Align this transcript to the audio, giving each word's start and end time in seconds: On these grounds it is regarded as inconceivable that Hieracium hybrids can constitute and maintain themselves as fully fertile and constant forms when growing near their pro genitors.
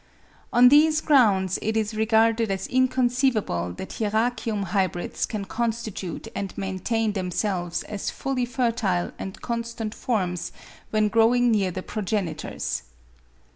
On 0.51 0.69
these 0.69 0.99
grounds 0.99 1.59
it 1.61 1.77
is 1.77 1.93
regarded 1.93 2.49
as 2.49 2.65
inconceivable 2.65 3.71
that 3.73 3.99
Hieracium 3.99 4.63
hybrids 4.73 5.27
can 5.27 5.45
constitute 5.45 6.27
and 6.33 6.57
maintain 6.57 7.13
themselves 7.13 7.83
as 7.83 8.09
fully 8.09 8.45
fertile 8.45 9.11
and 9.19 9.39
constant 9.43 9.93
forms 9.93 10.51
when 10.89 11.07
growing 11.07 11.51
near 11.51 11.69
their 11.69 11.83
pro 11.83 12.01
genitors. 12.01 12.81